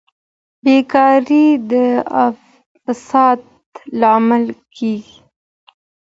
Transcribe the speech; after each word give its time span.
بېکاري 0.63 1.45
د 1.71 1.73
فساد 2.83 3.39
لامل 3.99 4.45
کیږي. 4.75 5.17